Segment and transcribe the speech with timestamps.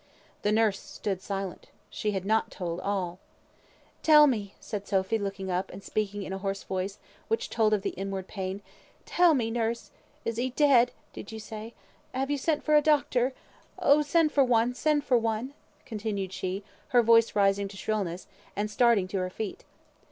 [0.41, 1.67] The nurse stood silent.
[1.91, 3.19] She had not told all.
[4.01, 7.83] "Tell me," said Sophy, looking up, and speaking in a hoarse voice, which told of
[7.83, 8.63] the inward pain,
[9.05, 9.91] "tell me, nurse!
[10.25, 11.75] Is he dead, did you say?
[12.15, 13.33] Have you sent for a doctor?
[13.77, 14.01] Oh!
[14.01, 15.53] send for one, send for one,"
[15.85, 18.25] continued she, her voice rising to shrillness,
[18.55, 19.65] and starting to her feet.